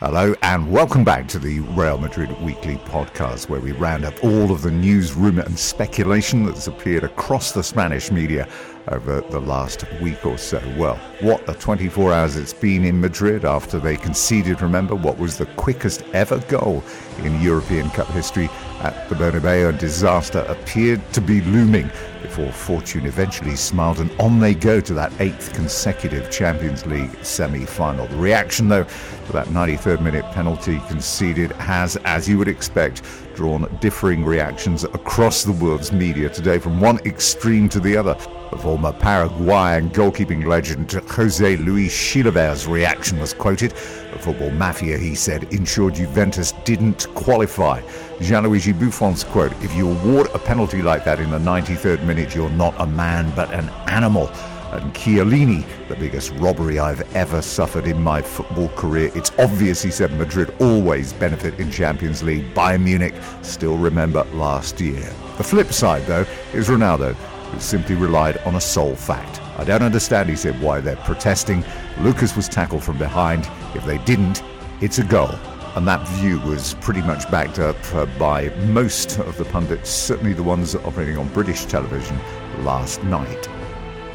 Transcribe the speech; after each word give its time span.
Hello 0.00 0.32
and 0.42 0.70
welcome 0.70 1.02
back 1.02 1.26
to 1.26 1.40
the 1.40 1.58
Real 1.58 1.98
Madrid 1.98 2.30
Weekly 2.40 2.76
Podcast, 2.76 3.48
where 3.48 3.58
we 3.58 3.72
round 3.72 4.04
up 4.04 4.22
all 4.22 4.52
of 4.52 4.62
the 4.62 4.70
news, 4.70 5.12
rumour, 5.14 5.42
and 5.42 5.58
speculation 5.58 6.46
that's 6.46 6.68
appeared 6.68 7.02
across 7.02 7.50
the 7.50 7.64
Spanish 7.64 8.12
media 8.12 8.46
over 8.86 9.22
the 9.22 9.40
last 9.40 9.84
week 10.00 10.24
or 10.24 10.38
so. 10.38 10.62
Well, 10.78 10.94
what 11.20 11.48
a 11.48 11.54
24 11.54 12.12
hours 12.12 12.36
it's 12.36 12.52
been 12.52 12.84
in 12.84 13.00
Madrid 13.00 13.44
after 13.44 13.80
they 13.80 13.96
conceded, 13.96 14.62
remember, 14.62 14.94
what 14.94 15.18
was 15.18 15.36
the 15.36 15.46
quickest 15.46 16.04
ever 16.12 16.38
goal 16.46 16.84
in 17.18 17.40
European 17.42 17.90
Cup 17.90 18.06
history 18.08 18.48
at 18.80 19.08
the 19.08 19.14
Bernabeu. 19.14 19.70
And 19.70 19.78
disaster 19.78 20.40
appeared 20.48 21.00
to 21.12 21.20
be 21.20 21.40
looming 21.42 21.90
before 22.22 22.50
fortune 22.52 23.06
eventually 23.06 23.56
smiled 23.56 24.00
and 24.00 24.10
on 24.20 24.38
they 24.38 24.54
go 24.54 24.80
to 24.80 24.94
that 24.94 25.12
eighth 25.20 25.52
consecutive 25.54 26.30
Champions 26.30 26.86
League 26.86 27.10
semi-final. 27.24 28.06
The 28.06 28.16
reaction, 28.16 28.68
though, 28.68 28.84
to 28.84 29.32
that 29.32 29.50
93rd 29.88 30.00
minute 30.02 30.24
penalty 30.32 30.80
conceded 30.86 31.50
has, 31.52 31.96
as 32.04 32.28
you 32.28 32.36
would 32.36 32.48
expect, 32.48 33.02
drawn 33.34 33.66
differing 33.80 34.22
reactions 34.22 34.84
across 34.84 35.44
the 35.44 35.52
world's 35.52 35.92
media 35.92 36.28
today 36.28 36.58
from 36.58 36.78
one 36.78 36.98
extreme 37.06 37.70
to 37.70 37.80
the 37.80 37.96
other. 37.96 38.14
The 38.50 38.58
former 38.58 38.92
Paraguayan 38.92 39.88
goalkeeping 39.90 40.44
legend 40.44 40.92
Jose 40.92 41.56
Luis 41.56 41.94
Chilavert's 41.94 42.66
reaction 42.66 43.18
was 43.18 43.32
quoted. 43.32 43.70
The 43.70 44.18
football 44.18 44.50
mafia, 44.50 44.98
he 44.98 45.14
said, 45.14 45.44
ensured 45.54 45.94
Juventus 45.94 46.52
didn't 46.64 47.06
qualify. 47.14 47.80
Gianluigi 48.20 48.74
Buffon's 48.74 49.24
quote, 49.24 49.52
if 49.62 49.74
you 49.74 49.90
award 49.90 50.28
a 50.34 50.38
penalty 50.38 50.82
like 50.82 51.04
that 51.04 51.20
in 51.20 51.30
the 51.30 51.38
93rd 51.38 52.04
minute, 52.04 52.34
you're 52.34 52.50
not 52.50 52.74
a 52.78 52.86
man 52.86 53.32
but 53.34 53.52
an 53.54 53.70
animal. 53.86 54.30
And 54.72 54.92
Chiellini, 54.94 55.64
the 55.88 55.96
biggest 55.96 56.30
robbery 56.32 56.78
I've 56.78 57.00
ever 57.16 57.40
suffered 57.40 57.86
in 57.86 58.02
my 58.02 58.20
football 58.20 58.68
career. 58.70 59.10
It's 59.14 59.32
obvious, 59.38 59.82
he 59.82 59.90
said, 59.90 60.12
Madrid 60.12 60.54
always 60.60 61.12
benefit 61.12 61.58
in 61.58 61.70
Champions 61.70 62.22
League. 62.22 62.54
Bayern 62.54 62.84
Munich 62.84 63.14
still 63.42 63.78
remember 63.78 64.24
last 64.32 64.80
year. 64.80 65.12
The 65.38 65.44
flip 65.44 65.72
side, 65.72 66.04
though, 66.06 66.26
is 66.52 66.68
Ronaldo 66.68 67.14
who 67.48 67.60
simply 67.60 67.94
relied 67.94 68.38
on 68.38 68.56
a 68.56 68.60
sole 68.60 68.94
fact. 68.94 69.40
I 69.58 69.64
don't 69.64 69.82
understand, 69.82 70.28
he 70.28 70.36
said, 70.36 70.60
why 70.60 70.80
they're 70.80 70.96
protesting. 70.96 71.64
Lucas 72.00 72.36
was 72.36 72.48
tackled 72.48 72.84
from 72.84 72.98
behind. 72.98 73.48
If 73.74 73.84
they 73.84 73.98
didn't, 73.98 74.42
it's 74.80 74.98
a 74.98 75.04
goal. 75.04 75.34
And 75.74 75.86
that 75.86 76.06
view 76.08 76.40
was 76.40 76.74
pretty 76.74 77.02
much 77.02 77.30
backed 77.30 77.58
up 77.58 77.76
uh, 77.94 78.06
by 78.18 78.48
most 78.66 79.18
of 79.18 79.36
the 79.36 79.44
pundits, 79.46 79.90
certainly 79.90 80.32
the 80.32 80.42
ones 80.42 80.74
operating 80.74 81.18
on 81.18 81.28
British 81.28 81.64
television 81.66 82.18
last 82.58 83.02
night. 83.04 83.48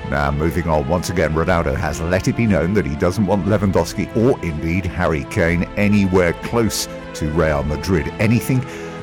Now, 0.10 0.32
moving 0.32 0.68
on, 0.68 0.88
once 0.88 1.10
again, 1.10 1.34
Ronaldo 1.34 1.76
has 1.76 2.02
let 2.02 2.28
it 2.28 2.36
be 2.36 2.46
known 2.46 2.74
that 2.74 2.86
he 2.86 2.96
doesn't 2.96 3.26
want 3.26 3.46
Lewandowski 3.46 4.16
or 4.16 4.40
indeed 4.44 4.86
Harry 4.86 5.24
Kane 5.26 5.64
anywhere 5.76 6.34
close 6.34 6.88
to 7.16 7.30
Real 7.32 7.64
Madrid. 7.64 8.08
Anything 8.20 8.60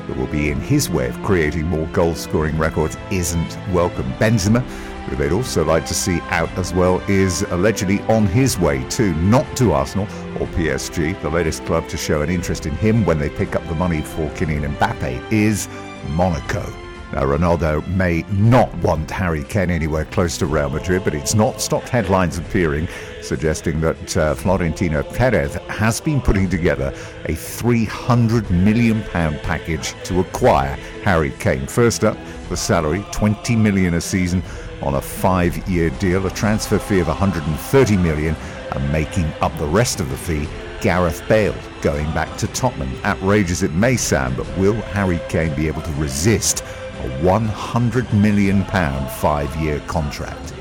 that 0.07 0.15
will 0.15 0.27
be 0.27 0.51
in 0.51 0.59
his 0.59 0.89
way 0.89 1.07
of 1.07 1.21
creating 1.23 1.67
more 1.67 1.87
goal 1.87 2.15
scoring 2.15 2.57
records 2.57 2.97
isn't 3.09 3.57
welcome. 3.73 4.11
Benzema, 4.13 4.61
who 5.05 5.15
they'd 5.15 5.31
also 5.31 5.65
like 5.65 5.85
to 5.87 5.93
see 5.93 6.19
out 6.29 6.49
as 6.57 6.73
well, 6.73 6.99
is 7.09 7.41
allegedly 7.49 7.99
on 8.01 8.27
his 8.27 8.59
way 8.59 8.83
to, 8.89 9.13
not 9.15 9.45
to 9.57 9.73
Arsenal 9.73 10.05
or 10.39 10.47
PSG. 10.47 11.19
The 11.21 11.29
latest 11.29 11.65
club 11.65 11.87
to 11.89 11.97
show 11.97 12.21
an 12.21 12.29
interest 12.29 12.65
in 12.65 12.73
him 12.73 13.05
when 13.05 13.19
they 13.19 13.29
pick 13.29 13.55
up 13.55 13.65
the 13.67 13.75
money 13.75 14.01
for 14.01 14.29
Kylian 14.31 14.75
Mbappe 14.75 15.31
is 15.31 15.67
Monaco. 16.09 16.90
Now, 17.13 17.23
Ronaldo 17.23 17.85
may 17.89 18.23
not 18.31 18.73
want 18.77 19.11
Harry 19.11 19.43
Kane 19.43 19.69
anywhere 19.69 20.05
close 20.05 20.37
to 20.37 20.45
Real 20.45 20.69
Madrid, 20.69 21.03
but 21.03 21.13
it's 21.13 21.35
not 21.35 21.59
stopped 21.59 21.89
headlines 21.89 22.37
appearing 22.37 22.87
suggesting 23.21 23.79
that 23.81 24.17
uh, 24.17 24.35
Florentino 24.35 25.03
Perez 25.03 25.55
has 25.69 26.01
been 26.01 26.21
putting 26.21 26.49
together 26.49 26.93
a 27.25 27.33
£300 27.33 28.49
million 28.49 29.03
package 29.03 29.93
to 30.03 30.19
acquire 30.19 30.75
Harry 31.03 31.31
Kane. 31.39 31.67
First 31.67 32.03
up, 32.03 32.17
the 32.49 32.57
salary, 32.57 33.05
20 33.11 33.55
million 33.55 33.93
a 33.95 34.01
season 34.01 34.41
on 34.81 34.95
a 34.95 35.01
five-year 35.01 35.89
deal, 35.91 36.25
a 36.25 36.31
transfer 36.31 36.79
fee 36.79 36.99
of 36.99 37.07
130 37.07 37.97
million, 37.97 38.35
and 38.71 38.91
making 38.91 39.25
up 39.41 39.55
the 39.57 39.67
rest 39.67 39.99
of 39.99 40.09
the 40.09 40.17
fee, 40.17 40.47
Gareth 40.81 41.23
Bale 41.27 41.55
going 41.81 42.11
back 42.13 42.35
to 42.37 42.47
Tottenham. 42.47 42.91
Outrageous 43.05 43.61
it 43.63 43.71
may 43.73 43.95
sound, 43.95 44.35
but 44.35 44.47
will 44.57 44.73
Harry 44.73 45.19
Kane 45.29 45.55
be 45.55 45.67
able 45.67 45.81
to 45.83 45.91
resist 45.93 46.63
a 46.99 47.09
£100 47.23 48.13
million 48.13 48.63
five-year 48.63 49.79
contract? 49.81 50.53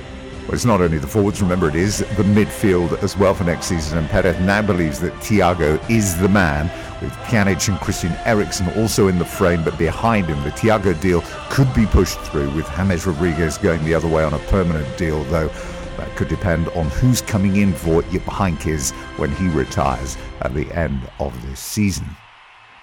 Well, 0.43 0.55
it's 0.55 0.65
not 0.65 0.81
only 0.81 0.99
the 0.99 1.07
forwards, 1.07 1.41
remember 1.41 1.69
it 1.69 1.77
is 1.77 1.99
the 1.99 2.25
midfield 2.25 3.01
as 3.03 3.17
well 3.17 3.35
for 3.35 3.45
next 3.45 3.67
season, 3.67 3.99
and 3.99 4.09
Perez 4.09 4.39
now 4.41 4.63
believes 4.63 4.99
that 5.01 5.13
Thiago 5.15 5.79
is 5.89 6.19
the 6.19 6.29
man, 6.29 6.71
with 7.01 7.13
Pjanic 7.25 7.69
and 7.69 7.79
Christian 7.81 8.13
Eriksen 8.25 8.69
also 8.77 9.09
in 9.09 9.19
the 9.19 9.25
frame, 9.25 9.63
but 9.63 9.79
behind 9.79 10.27
him 10.27 10.43
the 10.43 10.51
Thiago 10.51 11.01
deal 11.01 11.23
could 11.51 11.73
be 11.73 11.87
pushed 11.87 12.19
through, 12.21 12.51
with 12.51 12.69
James 12.75 13.07
Rodriguez 13.07 13.59
going 13.59 13.85
the 13.85 13.95
other 13.95 14.09
way 14.09 14.25
on 14.25 14.35
a 14.35 14.39
permanent 14.49 14.99
deal, 14.99 15.23
though 15.25 15.49
that 15.97 16.17
could 16.17 16.29
depend 16.29 16.69
on 16.71 16.89
who's 16.91 17.21
coming 17.21 17.57
in 17.57 17.73
for 17.73 18.03
Jupp 18.05 18.23
Heynckes 18.23 18.93
when 19.19 19.31
he 19.33 19.49
retires 19.49 20.17
at 20.41 20.55
the 20.55 20.73
end 20.73 21.01
of 21.21 21.33
this 21.47 21.61
season. 21.61 22.07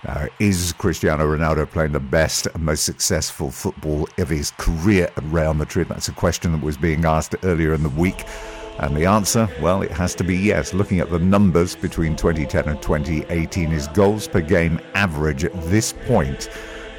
Now, 0.03 0.28
is 0.40 0.74
Cristiano 0.74 1.25
Ronaldo 1.25 1.69
playing 1.69 1.94
the 1.94 2.00
best 2.00 2.46
and 2.46 2.63
most 2.63 2.84
successful 2.84 3.50
football 3.50 4.08
of 4.19 4.30
his 4.30 4.52
career 4.52 5.09
at 5.18 5.24
Real 5.25 5.56
Madrid? 5.56 5.90
That's 5.90 6.08
a 6.08 6.13
question 6.13 6.52
that 6.52 6.62
was 6.62 6.78
being 6.78 7.03
asked 7.03 7.35
earlier 7.44 7.74
in 7.74 7.81
the 7.81 7.90
week. 7.90 8.25
And 8.78 8.96
the 8.96 9.06
answer, 9.06 9.50
well, 9.59 9.81
it 9.81 9.90
has 9.90 10.13
to 10.16 10.24
be 10.24 10.38
yes. 10.38 10.72
Looking 10.72 11.00
at 11.00 11.09
the 11.09 11.18
numbers 11.18 11.75
between 11.75 12.16
2010 12.16 12.69
and 12.69 12.80
2018, 12.80 13.69
his 13.72 13.88
goals 13.88 14.28
per 14.28 14.41
game 14.41 14.80
average 14.94 15.44
at 15.44 15.53
this 15.63 15.94
point 16.06 16.46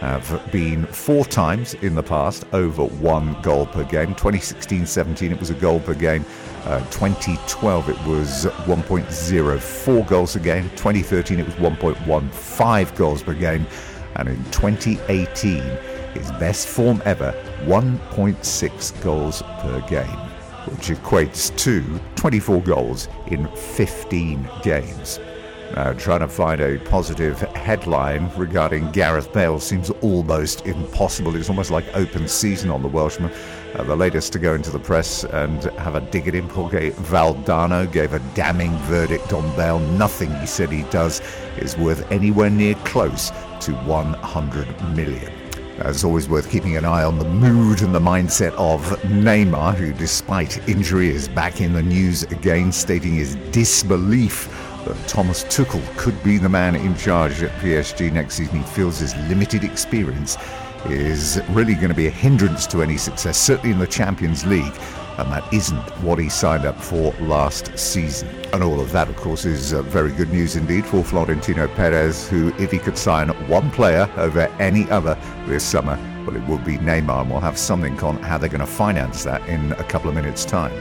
have 0.01 0.51
been 0.51 0.85
four 0.87 1.25
times 1.25 1.75
in 1.75 1.95
the 1.95 2.03
past 2.03 2.45
over 2.53 2.85
one 2.85 3.41
goal 3.43 3.67
per 3.67 3.85
game. 3.85 4.09
2016 4.09 4.87
17, 4.87 5.33
it 5.33 5.39
was 5.39 5.51
a 5.51 5.55
goal 5.55 5.79
per 5.79 5.95
game. 5.95 6.25
Uh, 6.69 6.81
2012, 6.91 7.89
it 7.89 7.97
was 8.07 8.45
1.04 8.67 10.07
goals 10.07 10.37
a 10.37 10.39
game. 10.39 10.65
2013, 10.77 11.39
it 11.41 11.47
was 11.47 11.55
1.15 11.55 12.95
goals 12.95 13.23
per 13.23 13.33
game. 13.33 13.67
And 14.17 14.29
in 14.29 14.37
2018, 14.51 15.63
his 16.13 16.31
best 16.33 16.69
form 16.69 17.01
ever, 17.07 17.33
1.6 17.65 19.03
goals 19.03 19.41
per 19.61 19.81
game, 19.89 20.19
which 20.67 20.89
equates 20.89 21.57
to 21.57 21.83
24 22.17 22.61
goals 22.61 23.09
in 23.29 23.49
15 23.49 24.47
games. 24.63 25.21
Uh, 25.75 25.93
trying 25.95 26.21
to 26.21 26.29
find 26.29 26.63
a 26.63 26.79
positive 26.79 27.39
headline 27.55 28.31
regarding 28.37 28.91
Gareth 28.91 29.31
Bale 29.35 29.61
seems 29.61 29.91
almost 29.91 30.67
impossible. 30.67 31.37
It's 31.37 31.51
almost 31.51 31.71
like 31.71 31.85
open 31.95 32.27
season 32.27 32.71
on 32.71 32.83
the 32.83 32.89
Welshman. 32.89 33.31
Uh, 33.75 33.85
the 33.85 33.95
latest 33.95 34.33
to 34.33 34.39
go 34.39 34.55
into 34.55 34.71
the 34.71 34.79
press 34.79 35.25
and 35.25 35.65
have 35.79 35.95
a 35.95 36.01
dig 36.01 36.27
at 36.27 36.35
him, 36.35 36.49
Jorge 36.49 36.91
Valdano 36.93 37.91
gave 37.93 38.15
a 38.15 38.19
damning 38.35 38.75
verdict 38.79 39.35
on 39.35 39.55
Bale. 39.57 39.79
Nothing 39.79 40.35
he 40.37 40.47
said 40.47 40.71
he 40.71 40.85
does 40.85 41.21
is 41.59 41.77
worth 41.77 42.11
anywhere 42.11 42.49
near 42.49 42.75
close 42.77 43.31
to 43.61 43.73
100 43.85 44.97
million. 44.97 45.33
It's 45.81 46.03
always 46.03 46.29
worth 46.29 46.51
keeping 46.51 46.77
an 46.77 46.85
eye 46.85 47.05
on 47.05 47.19
the 47.19 47.25
mood 47.25 47.83
and 47.83 47.95
the 47.95 48.01
mindset 48.01 48.53
of 48.55 48.83
Neymar, 49.03 49.75
who, 49.75 49.93
despite 49.93 50.67
injury, 50.69 51.11
is 51.11 51.29
back 51.29 51.61
in 51.61 51.73
the 51.73 51.83
news 51.83 52.25
again, 52.25 52.73
stating 52.73 53.15
his 53.15 53.37
disbelief 53.53 54.68
that 54.85 55.09
Thomas 55.09 55.45
Tuchel 55.45 55.85
could 55.97 56.23
be 56.23 56.39
the 56.39 56.49
man 56.49 56.75
in 56.77 56.97
charge 56.97 57.43
at 57.43 57.51
PSG 57.61 58.13
next 58.13 58.37
season. 58.37 58.59
He 58.59 58.65
feels 58.65 58.99
his 58.99 59.15
limited 59.29 59.65
experience 59.65 60.37
is 60.87 61.41
really 61.51 61.75
going 61.75 61.89
to 61.89 61.95
be 61.95 62.07
a 62.07 62.11
hindrance 62.11 62.67
to 62.69 62.83
any 62.83 62.97
success, 62.97 63.39
certainly 63.39 63.73
in 63.73 63.79
the 63.79 63.87
Champions 63.87 64.47
League. 64.47 64.73
And 65.19 65.33
that 65.33 65.53
isn't 65.53 65.83
what 66.03 66.21
he 66.21 66.29
signed 66.29 66.65
up 66.65 66.81
for 66.81 67.13
last 67.21 67.77
season. 67.77 68.29
And 68.53 68.63
all 68.63 68.81
of 68.81 68.93
that, 68.93 69.09
of 69.09 69.17
course, 69.17 69.45
is 69.45 69.73
uh, 69.73 69.83
very 69.83 70.13
good 70.13 70.31
news 70.31 70.55
indeed 70.55 70.87
for 70.87 71.03
Florentino 71.03 71.67
Perez, 71.67 72.29
who, 72.29 72.55
if 72.57 72.71
he 72.71 72.79
could 72.79 72.97
sign 72.97 73.29
one 73.49 73.69
player 73.73 74.09
over 74.17 74.43
any 74.61 74.89
other 74.91 75.19
this 75.47 75.65
summer, 75.65 75.99
well, 76.25 76.37
it 76.37 76.49
would 76.49 76.65
be 76.65 76.79
Neymar. 76.79 77.23
And 77.23 77.31
we'll 77.31 77.41
have 77.41 77.59
something 77.59 77.99
on 78.01 78.23
how 78.23 78.39
they're 78.39 78.49
going 78.49 78.61
to 78.61 78.67
finance 78.67 79.25
that 79.25 79.47
in 79.49 79.73
a 79.73 79.85
couple 79.85 80.09
of 80.09 80.15
minutes' 80.15 80.45
time. 80.45 80.73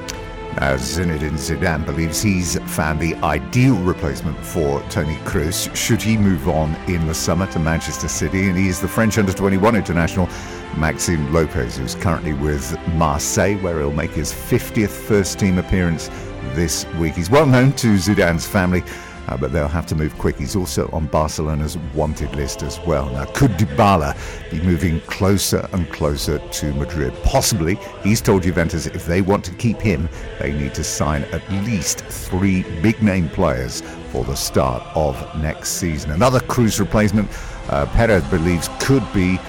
As 0.59 0.97
Zinedine 0.97 1.33
Zidane 1.33 1.85
believes 1.85 2.19
he's 2.19 2.57
found 2.71 2.99
the 2.99 3.13
ideal 3.17 3.75
replacement 3.75 4.43
for 4.43 4.81
Toni 4.89 5.15
Kroos 5.17 5.73
should 5.75 6.01
he 6.01 6.17
move 6.17 6.49
on 6.49 6.73
in 6.87 7.05
the 7.05 7.13
summer 7.13 7.45
to 7.51 7.59
Manchester 7.59 8.07
City. 8.07 8.49
And 8.49 8.57
he 8.57 8.67
is 8.67 8.81
the 8.81 8.87
French 8.87 9.19
under 9.19 9.31
21 9.31 9.75
international 9.75 10.27
Maxime 10.75 11.31
Lopez, 11.31 11.77
who's 11.77 11.93
currently 11.93 12.33
with 12.33 12.75
Marseille, 12.95 13.57
where 13.57 13.79
he'll 13.79 13.93
make 13.93 14.11
his 14.11 14.33
50th 14.33 14.89
first 14.89 15.37
team 15.37 15.59
appearance 15.59 16.09
this 16.55 16.87
week. 16.93 17.13
He's 17.13 17.29
well 17.29 17.45
known 17.45 17.71
to 17.73 17.93
Zidane's 17.93 18.47
family 18.47 18.83
uh, 19.27 19.37
but 19.37 19.51
they'll 19.51 19.67
have 19.67 19.85
to 19.87 19.95
move 19.95 20.17
quick. 20.17 20.37
He's 20.37 20.55
also 20.55 20.89
on 20.91 21.07
Barcelona's 21.07 21.77
wanted 21.93 22.33
list 22.35 22.63
as 22.63 22.79
well. 22.81 23.09
Now, 23.09 23.25
could 23.25 23.51
Dybala 23.51 24.15
be 24.49 24.61
moving 24.61 24.99
closer 25.01 25.67
and 25.73 25.89
closer 25.91 26.39
to 26.39 26.73
Madrid? 26.73 27.13
Possibly. 27.23 27.75
He's 28.03 28.21
told 28.21 28.43
Juventus 28.43 28.85
if 28.87 29.05
they 29.05 29.21
want 29.21 29.43
to 29.45 29.51
keep 29.55 29.79
him, 29.79 30.09
they 30.39 30.53
need 30.53 30.73
to 30.75 30.83
sign 30.83 31.23
at 31.25 31.47
least 31.65 31.99
three 31.99 32.63
big 32.81 33.01
name 33.01 33.29
players 33.29 33.81
for 34.11 34.23
the 34.23 34.35
start 34.35 34.83
of 34.95 35.15
next 35.37 35.69
season. 35.69 36.11
Another 36.11 36.39
Kroos 36.39 36.79
replacement, 36.79 37.29
uh, 37.69 37.85
Perez 37.87 38.23
believes 38.25 38.69
could 38.79 39.03
be 39.13 39.39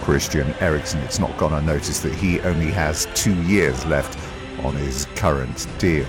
Christian 0.00 0.52
Eriksen. 0.60 1.00
It's 1.00 1.18
not 1.18 1.36
gone 1.38 1.52
unnoticed 1.52 2.02
that 2.02 2.14
he 2.14 2.40
only 2.40 2.70
has 2.70 3.06
two 3.14 3.34
years 3.42 3.84
left 3.86 4.18
on 4.64 4.74
his 4.74 5.06
current 5.14 5.66
deal. 5.78 6.06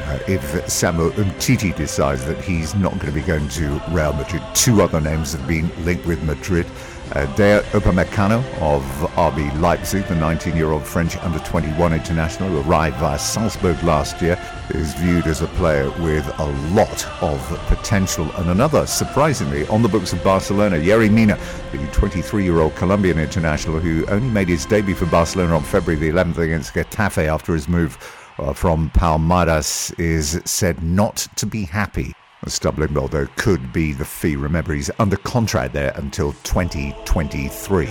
Uh, 0.00 0.18
if 0.28 0.68
Samuel 0.68 1.10
Umtiti 1.12 1.74
decides 1.74 2.24
that 2.26 2.42
he's 2.42 2.74
not 2.74 2.92
going 2.98 3.12
to 3.12 3.12
be 3.12 3.22
going 3.22 3.48
to 3.50 3.80
Real 3.90 4.12
Madrid, 4.12 4.42
two 4.54 4.82
other 4.82 5.00
names 5.00 5.32
have 5.32 5.46
been 5.46 5.70
linked 5.84 6.06
with 6.06 6.22
Madrid. 6.22 6.66
Uh, 7.12 7.24
Dayot 7.36 7.62
Upamecano 7.70 8.44
of 8.60 8.82
RB 9.16 9.60
Leipzig, 9.62 10.04
the 10.08 10.14
19-year-old 10.14 10.84
French 10.84 11.16
under-21 11.16 11.94
international 11.94 12.50
who 12.50 12.70
arrived 12.70 12.96
via 12.96 13.18
Salzburg 13.18 13.82
last 13.82 14.20
year, 14.20 14.38
is 14.70 14.92
viewed 14.94 15.26
as 15.26 15.40
a 15.40 15.46
player 15.46 15.90
with 16.02 16.26
a 16.38 16.44
lot 16.74 17.06
of 17.22 17.40
potential. 17.66 18.30
And 18.36 18.50
another, 18.50 18.86
surprisingly, 18.86 19.66
on 19.68 19.80
the 19.80 19.88
books 19.88 20.12
of 20.12 20.22
Barcelona, 20.22 20.76
Yerry 20.76 21.10
Mina, 21.10 21.38
the 21.72 21.78
23-year-old 21.78 22.76
Colombian 22.76 23.18
international 23.18 23.78
who 23.78 24.06
only 24.08 24.28
made 24.28 24.48
his 24.48 24.66
debut 24.66 24.94
for 24.94 25.06
Barcelona 25.06 25.56
on 25.56 25.62
February 25.62 25.98
the 25.98 26.10
11th 26.14 26.36
against 26.36 26.74
Getafe 26.74 27.26
after 27.26 27.54
his 27.54 27.68
move 27.68 27.96
uh, 28.38 28.52
from 28.52 28.90
Palmeiras, 28.90 29.98
is 29.98 30.40
said 30.44 30.82
not 30.82 31.26
to 31.36 31.46
be 31.46 31.64
happy 31.64 32.12
stumbling 32.46 32.92
block, 32.92 33.10
though, 33.10 33.26
could 33.36 33.72
be 33.72 33.92
the 33.92 34.04
fee. 34.04 34.36
Remember, 34.36 34.72
he's 34.72 34.90
under 34.98 35.16
contract 35.16 35.74
there 35.74 35.92
until 35.96 36.32
2023. 36.44 37.88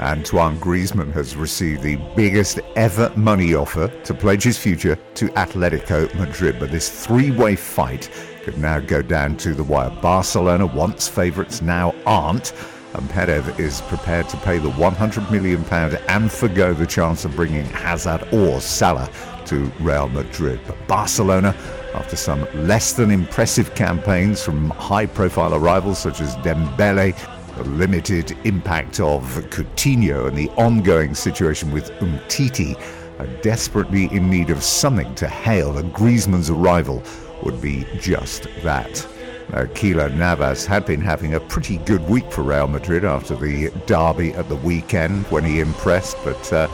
Antoine 0.00 0.58
Griezmann 0.58 1.12
has 1.12 1.36
received 1.36 1.82
the 1.82 1.96
biggest 2.16 2.58
ever 2.74 3.12
money 3.16 3.54
offer 3.54 3.88
to 4.02 4.12
pledge 4.12 4.42
his 4.42 4.58
future 4.58 4.96
to 5.14 5.28
Atletico 5.30 6.12
Madrid. 6.16 6.58
But 6.58 6.72
this 6.72 6.90
three 6.90 7.30
way 7.30 7.54
fight 7.54 8.10
could 8.42 8.58
now 8.58 8.80
go 8.80 9.02
down 9.02 9.36
to 9.38 9.54
the 9.54 9.62
wire. 9.62 9.90
Barcelona, 10.02 10.66
once 10.66 11.06
favourites, 11.06 11.62
now 11.62 11.94
aren't. 12.06 12.52
And 12.94 13.10
Perez 13.10 13.46
is 13.58 13.80
prepared 13.82 14.28
to 14.28 14.36
pay 14.38 14.58
the 14.58 14.70
£100 14.70 15.30
million 15.30 15.64
and 16.08 16.30
forgo 16.30 16.72
the 16.72 16.86
chance 16.86 17.24
of 17.24 17.34
bringing 17.34 17.66
Hazard 17.66 18.26
or 18.32 18.60
Salah 18.60 19.10
to 19.46 19.70
Real 19.80 20.08
Madrid. 20.08 20.60
But 20.66 20.76
Barcelona 20.86 21.54
after 21.94 22.16
some 22.16 22.46
less 22.66 22.92
than 22.92 23.10
impressive 23.10 23.74
campaigns 23.74 24.42
from 24.42 24.70
high 24.70 25.06
profile 25.06 25.54
arrivals 25.54 25.98
such 25.98 26.20
as 26.20 26.34
Dembele, 26.36 27.14
the 27.56 27.64
limited 27.64 28.36
impact 28.44 28.98
of 28.98 29.22
Coutinho, 29.50 30.26
and 30.26 30.36
the 30.36 30.50
ongoing 30.50 31.14
situation 31.14 31.70
with 31.70 31.90
Umtiti, 32.00 32.74
are 33.20 33.28
desperately 33.42 34.06
in 34.06 34.28
need 34.28 34.50
of 34.50 34.62
something 34.62 35.14
to 35.14 35.28
hail, 35.28 35.78
and 35.78 35.92
Griezmann's 35.94 36.50
arrival 36.50 37.02
would 37.44 37.62
be 37.62 37.86
just 38.00 38.48
that. 38.64 39.06
Keylor 39.54 40.12
Navas 40.14 40.66
had 40.66 40.84
been 40.84 41.00
having 41.00 41.34
a 41.34 41.40
pretty 41.40 41.78
good 41.78 42.06
week 42.08 42.30
for 42.32 42.42
Real 42.42 42.66
Madrid 42.66 43.04
after 43.04 43.36
the 43.36 43.70
derby 43.86 44.32
at 44.32 44.48
the 44.48 44.56
weekend 44.56 45.24
when 45.26 45.44
he 45.44 45.60
impressed, 45.60 46.16
but 46.24 46.52
uh, 46.52 46.68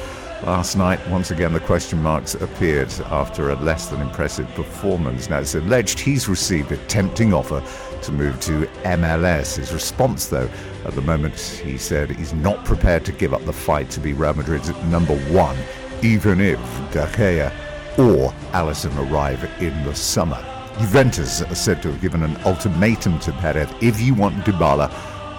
Last 0.44 0.74
night, 0.74 1.06
once 1.10 1.30
again, 1.30 1.52
the 1.52 1.60
question 1.60 2.00
marks 2.00 2.34
appeared 2.34 2.90
after 3.10 3.50
a 3.50 3.56
less 3.56 3.88
than 3.88 4.00
impressive 4.00 4.48
performance. 4.54 5.28
Now, 5.28 5.40
it's 5.40 5.54
alleged 5.54 6.00
he's 6.00 6.30
received 6.30 6.72
a 6.72 6.78
tempting 6.86 7.34
offer 7.34 7.62
to 8.00 8.12
move 8.12 8.40
to 8.40 8.66
MLS. 8.84 9.56
His 9.56 9.70
response, 9.70 10.28
though, 10.28 10.48
at 10.86 10.94
the 10.94 11.02
moment, 11.02 11.38
he 11.38 11.76
said 11.76 12.10
he's 12.10 12.32
not 12.32 12.64
prepared 12.64 13.04
to 13.04 13.12
give 13.12 13.34
up 13.34 13.44
the 13.44 13.52
fight 13.52 13.90
to 13.90 14.00
be 14.00 14.14
Real 14.14 14.32
Madrid's 14.32 14.70
number 14.84 15.14
one, 15.30 15.58
even 16.02 16.40
if 16.40 16.58
De 16.90 17.04
Gea 17.08 17.52
or 17.98 18.32
Alisson 18.52 18.96
arrive 19.10 19.44
in 19.60 19.84
the 19.84 19.94
summer. 19.94 20.42
Juventus 20.80 21.42
are 21.42 21.54
said 21.54 21.82
to 21.82 21.92
have 21.92 22.00
given 22.00 22.22
an 22.22 22.38
ultimatum 22.46 23.18
to 23.18 23.32
Perez 23.32 23.68
if 23.82 24.00
you 24.00 24.14
want 24.14 24.34
Dybala, 24.46 24.90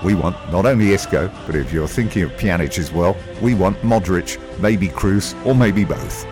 we 0.03 0.13
want 0.13 0.35
not 0.51 0.67
only 0.67 0.93
Isco, 0.93 1.31
but 1.47 1.55
if 1.55 1.73
you're 1.73 1.87
thinking 1.87 2.21
of 2.21 2.31
Pjanic 2.33 2.77
as 2.77 2.91
well, 2.91 3.17
we 3.41 3.55
want 3.55 3.75
Modric, 3.81 4.39
maybe 4.59 4.87
Kroos, 4.87 5.33
or 5.43 5.55
maybe 5.55 5.83
both. 5.83 6.27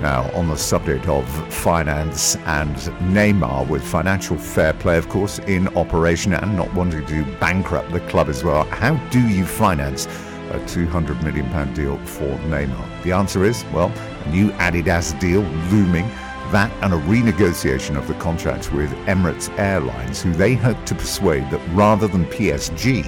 Now, 0.00 0.30
on 0.32 0.48
the 0.48 0.56
subject 0.56 1.08
of 1.08 1.28
finance 1.52 2.36
and 2.46 2.74
Neymar, 3.14 3.68
with 3.68 3.84
financial 3.84 4.38
fair 4.38 4.72
play, 4.72 4.96
of 4.96 5.10
course, 5.10 5.40
in 5.40 5.68
operation 5.76 6.32
and 6.32 6.56
not 6.56 6.72
wanting 6.72 7.04
to 7.04 7.24
bankrupt 7.40 7.92
the 7.92 8.00
club 8.00 8.30
as 8.30 8.42
well, 8.42 8.64
how 8.70 8.94
do 9.10 9.20
you 9.28 9.44
finance 9.44 10.06
a 10.52 10.58
£200 10.60 11.22
million 11.22 11.74
deal 11.74 11.98
for 12.06 12.34
Neymar? 12.48 13.02
The 13.02 13.12
answer 13.12 13.44
is, 13.44 13.62
well, 13.74 13.92
a 14.24 14.30
new 14.30 14.52
Adidas 14.52 15.20
deal 15.20 15.42
looming 15.70 16.10
that 16.52 16.72
and 16.82 16.92
a 16.92 16.98
renegotiation 16.98 17.96
of 17.96 18.06
the 18.08 18.14
contract 18.14 18.72
with 18.72 18.90
Emirates 19.06 19.48
Airlines, 19.58 20.22
who 20.22 20.32
they 20.32 20.54
hope 20.54 20.82
to 20.86 20.94
persuade 20.94 21.50
that 21.50 21.60
rather 21.70 22.08
than 22.08 22.24
PSG, 22.26 23.04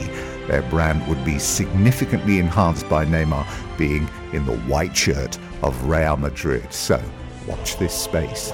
their 0.47 0.63
brand 0.63 1.07
would 1.09 1.25
be 1.25 1.39
significantly 1.39 2.39
enhanced 2.39 2.89
by 2.89 3.05
Neymar 3.05 3.47
being 3.79 4.09
in 4.33 4.45
the 4.47 4.57
white 4.61 4.97
shirt 4.97 5.39
of 5.63 5.89
Real 5.89 6.17
Madrid. 6.17 6.73
So, 6.73 7.03
watch 7.47 7.77
this 7.79 7.95
space. 7.95 8.53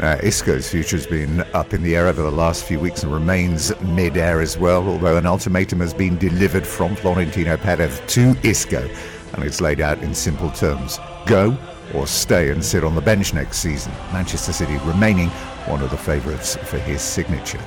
Uh, 0.00 0.18
Isco's 0.22 0.68
future 0.68 0.96
has 0.96 1.06
been 1.06 1.40
up 1.54 1.72
in 1.72 1.82
the 1.82 1.96
air 1.96 2.06
over 2.06 2.20
the 2.20 2.30
last 2.30 2.64
few 2.64 2.78
weeks 2.78 3.02
and 3.02 3.12
remains 3.12 3.72
mid-air 3.80 4.40
as 4.40 4.58
well, 4.58 4.86
although 4.86 5.16
an 5.16 5.24
ultimatum 5.24 5.80
has 5.80 5.94
been 5.94 6.18
delivered 6.18 6.66
from 6.66 6.94
Florentino 6.96 7.56
Perez 7.56 8.02
to 8.08 8.36
Isco, 8.42 8.88
and 9.32 9.44
it's 9.44 9.60
laid 9.60 9.80
out 9.80 9.98
in 9.98 10.14
simple 10.14 10.50
terms. 10.50 10.98
Go 11.26 11.56
or 11.94 12.06
stay 12.06 12.50
and 12.50 12.64
sit 12.64 12.84
on 12.84 12.94
the 12.94 13.00
bench 13.00 13.32
next 13.32 13.58
season. 13.58 13.92
Manchester 14.12 14.52
City 14.52 14.78
remaining 14.84 15.28
one 15.66 15.82
of 15.82 15.90
the 15.90 15.96
favourites 15.96 16.56
for 16.56 16.78
his 16.78 17.02
signature. 17.02 17.60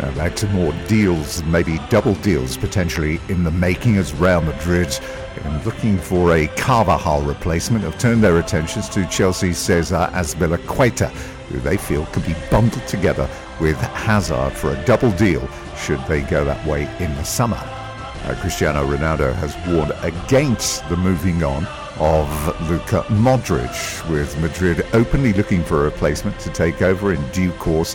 Now 0.00 0.10
back 0.12 0.34
to 0.36 0.48
more 0.48 0.72
deals, 0.88 1.42
maybe 1.44 1.78
double 1.88 2.14
deals 2.16 2.56
potentially 2.56 3.20
in 3.28 3.44
the 3.44 3.50
making 3.50 3.96
as 3.96 4.12
Real 4.14 4.42
Madrid 4.42 4.98
and 5.44 5.64
looking 5.64 5.98
for 5.98 6.34
a 6.34 6.46
Carvajal 6.48 7.22
replacement 7.22 7.84
have 7.84 7.98
turned 7.98 8.22
their 8.22 8.38
attentions 8.38 8.88
to 8.90 9.06
Chelsea's 9.06 9.58
Cesar 9.58 10.08
Azpilicueta, 10.12 11.10
who 11.48 11.60
they 11.60 11.76
feel 11.76 12.06
could 12.06 12.26
be 12.26 12.34
bundled 12.50 12.86
together 12.88 13.28
with 13.60 13.76
Hazard 13.76 14.52
for 14.52 14.72
a 14.72 14.84
double 14.84 15.12
deal 15.12 15.48
should 15.76 16.04
they 16.06 16.22
go 16.22 16.44
that 16.44 16.64
way 16.66 16.82
in 16.98 17.14
the 17.14 17.24
summer. 17.24 17.83
Uh, 18.24 18.34
Cristiano 18.40 18.86
Ronaldo 18.86 19.34
has 19.34 19.54
warned 19.68 19.92
against 20.00 20.88
the 20.88 20.96
moving 20.96 21.42
on 21.42 21.66
of 21.98 22.70
Luka 22.70 23.02
Modric, 23.10 24.08
with 24.08 24.40
Madrid 24.40 24.86
openly 24.94 25.34
looking 25.34 25.62
for 25.62 25.82
a 25.82 25.84
replacement 25.84 26.38
to 26.40 26.48
take 26.48 26.80
over 26.80 27.12
in 27.12 27.22
due 27.32 27.52
course. 27.52 27.94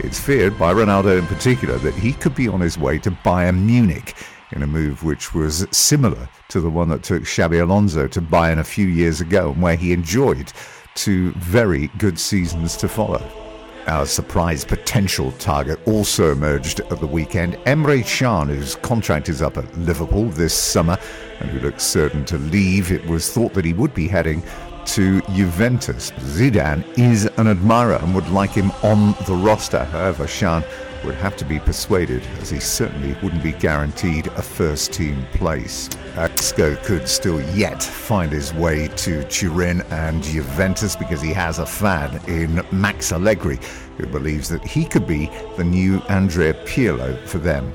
It's 0.00 0.18
feared 0.18 0.58
by 0.58 0.74
Ronaldo 0.74 1.16
in 1.16 1.26
particular 1.28 1.78
that 1.78 1.94
he 1.94 2.12
could 2.12 2.34
be 2.34 2.48
on 2.48 2.60
his 2.60 2.76
way 2.76 2.98
to 2.98 3.12
Bayern 3.12 3.66
Munich 3.66 4.16
in 4.50 4.64
a 4.64 4.66
move 4.66 5.04
which 5.04 5.32
was 5.32 5.64
similar 5.70 6.28
to 6.48 6.60
the 6.60 6.70
one 6.70 6.88
that 6.88 7.04
took 7.04 7.22
Xabi 7.22 7.62
Alonso 7.62 8.08
to 8.08 8.20
Bayern 8.20 8.58
a 8.58 8.64
few 8.64 8.88
years 8.88 9.20
ago 9.20 9.52
and 9.52 9.62
where 9.62 9.76
he 9.76 9.92
enjoyed 9.92 10.52
two 10.94 11.30
very 11.34 11.86
good 11.98 12.18
seasons 12.18 12.76
to 12.78 12.88
follow. 12.88 13.47
Our 13.88 14.04
surprise 14.04 14.66
potential 14.66 15.32
target 15.32 15.80
also 15.86 16.30
emerged 16.30 16.80
at 16.80 17.00
the 17.00 17.06
weekend. 17.06 17.54
Emre 17.64 18.04
Can, 18.04 18.48
whose 18.48 18.74
contract 18.76 19.30
is 19.30 19.40
up 19.40 19.56
at 19.56 19.78
Liverpool 19.78 20.26
this 20.26 20.52
summer 20.52 20.98
and 21.40 21.48
who 21.48 21.58
looks 21.60 21.84
certain 21.84 22.26
to 22.26 22.36
leave, 22.36 22.92
it 22.92 23.06
was 23.06 23.32
thought 23.32 23.54
that 23.54 23.64
he 23.64 23.72
would 23.72 23.94
be 23.94 24.06
heading 24.06 24.42
to 24.84 25.22
Juventus. 25.34 26.10
Zidane 26.10 26.84
is 26.98 27.30
an 27.38 27.48
admirer 27.48 27.98
and 28.02 28.14
would 28.14 28.28
like 28.28 28.50
him 28.50 28.70
on 28.82 29.14
the 29.26 29.34
roster. 29.34 29.84
However, 29.84 30.26
Can 30.26 30.62
would 31.04 31.14
have 31.14 31.36
to 31.36 31.44
be 31.44 31.58
persuaded, 31.60 32.22
as 32.40 32.50
he 32.50 32.60
certainly 32.60 33.16
wouldn't 33.22 33.42
be 33.42 33.52
guaranteed 33.52 34.26
a 34.28 34.42
first 34.42 34.92
team 34.92 35.24
place. 35.32 35.88
Isco 36.16 36.76
could 36.76 37.08
still 37.08 37.40
yet 37.56 37.82
find 37.82 38.32
his 38.32 38.52
way 38.54 38.88
to 38.88 39.22
Turin 39.24 39.82
and 39.90 40.22
Juventus 40.22 40.96
because 40.96 41.22
he 41.22 41.32
has 41.32 41.58
a 41.58 41.66
fan 41.66 42.20
in 42.26 42.64
Max 42.72 43.12
Allegri, 43.12 43.58
who 43.96 44.06
believes 44.06 44.48
that 44.48 44.64
he 44.64 44.84
could 44.84 45.06
be 45.06 45.30
the 45.56 45.64
new 45.64 45.98
Andrea 46.08 46.54
Pirlo 46.64 47.18
for 47.26 47.38
them. 47.38 47.72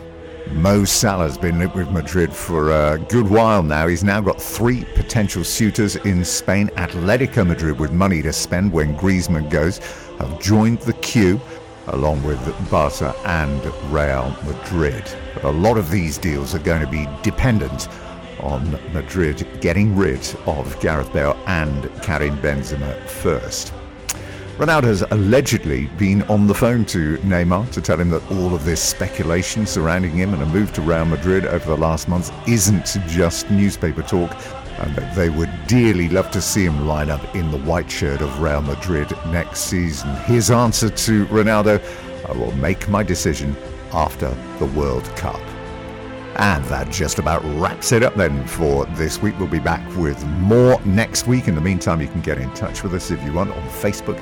Mo 0.51 0.83
Salah's 0.83 1.37
been 1.37 1.57
with 1.73 1.89
Madrid 1.89 2.31
for 2.33 2.71
a 2.71 2.99
good 3.09 3.29
while 3.29 3.63
now. 3.63 3.87
He's 3.87 4.03
now 4.03 4.19
got 4.19 4.41
three 4.41 4.83
potential 4.93 5.43
suitors 5.43 5.95
in 5.95 6.23
Spain. 6.25 6.67
Atletico 6.75 7.47
Madrid, 7.47 7.79
with 7.79 7.91
money 7.91 8.21
to 8.21 8.33
spend 8.33 8.71
when 8.71 8.95
Griezmann 8.97 9.49
goes, 9.49 9.79
have 10.19 10.41
joined 10.41 10.79
the 10.79 10.93
queue 10.93 11.39
along 11.87 12.23
with 12.23 12.39
Barca 12.69 13.15
and 13.25 13.63
Real 13.91 14.35
Madrid. 14.45 15.03
But 15.35 15.45
a 15.45 15.51
lot 15.51 15.77
of 15.77 15.89
these 15.91 16.17
deals 16.17 16.55
are 16.55 16.59
going 16.59 16.81
to 16.81 16.87
be 16.87 17.07
dependent 17.21 17.87
on 18.39 18.71
Madrid 18.93 19.47
getting 19.61 19.95
rid 19.95 20.35
of 20.45 20.79
Gareth 20.79 21.11
Bale 21.13 21.37
and 21.47 21.89
Karim 22.01 22.37
Benzema 22.37 22.99
first. 23.07 23.73
Ronaldo 24.57 24.83
has 24.83 25.01
allegedly 25.09 25.87
been 25.97 26.21
on 26.23 26.45
the 26.45 26.53
phone 26.53 26.85
to 26.85 27.17
Neymar 27.17 27.71
to 27.71 27.81
tell 27.81 27.99
him 27.99 28.11
that 28.11 28.31
all 28.31 28.53
of 28.53 28.63
this 28.65 28.83
speculation 28.83 29.65
surrounding 29.65 30.11
him 30.11 30.31
and 30.33 30.43
a 30.43 30.45
move 30.45 30.71
to 30.73 30.81
Real 30.81 31.05
Madrid 31.05 31.45
over 31.47 31.65
the 31.65 31.77
last 31.77 32.07
months 32.07 32.31
isn't 32.47 32.85
just 33.07 33.49
newspaper 33.49 34.03
talk, 34.03 34.31
and 34.79 34.95
that 34.95 35.15
they 35.15 35.29
would 35.29 35.51
dearly 35.67 36.09
love 36.09 36.31
to 36.31 36.41
see 36.41 36.65
him 36.65 36.87
line 36.87 37.09
up 37.09 37.35
in 37.35 37.51
the 37.51 37.59
white 37.59 37.89
shirt 37.89 38.21
of 38.21 38.41
Real 38.41 38.61
Madrid 38.61 39.11
next 39.27 39.61
season. 39.61 40.13
His 40.25 40.51
answer 40.51 40.89
to 40.89 41.25
Ronaldo 41.27 41.81
I 42.25 42.31
will 42.31 42.51
make 42.53 42.87
my 42.87 43.03
decision 43.03 43.55
after 43.91 44.29
the 44.59 44.65
World 44.67 45.03
Cup. 45.15 45.39
And 46.37 46.63
that 46.65 46.91
just 46.91 47.19
about 47.19 47.43
wraps 47.59 47.91
it 47.91 48.01
up 48.01 48.15
then 48.15 48.47
for 48.47 48.85
this 48.97 49.21
week. 49.21 49.37
We'll 49.37 49.47
be 49.47 49.59
back 49.59 49.85
with 49.97 50.23
more 50.25 50.81
next 50.83 51.27
week. 51.27 51.47
In 51.47 51.53
the 51.53 51.61
meantime, 51.61 52.01
you 52.01 52.07
can 52.07 52.21
get 52.21 52.39
in 52.39 52.51
touch 52.53 52.81
with 52.81 52.93
us 52.95 53.11
if 53.11 53.21
you 53.23 53.33
want 53.33 53.51
on 53.51 53.69
Facebook 53.69 54.17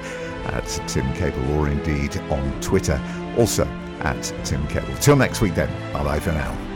at 0.47 0.65
Tim 0.89 1.13
Cable 1.13 1.57
or 1.57 1.69
indeed 1.69 2.17
on 2.29 2.59
Twitter, 2.59 2.99
also 3.37 3.65
at 4.01 4.21
Tim 4.43 4.67
Cable. 4.67 4.93
Till 4.95 5.15
next 5.15 5.39
week 5.39 5.55
then, 5.55 5.69
bye 5.93 6.03
bye 6.03 6.19
for 6.19 6.33
now. 6.33 6.70